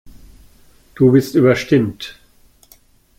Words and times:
Du 0.95 1.11
bist 1.11 1.35
überstimmt. 1.35 2.17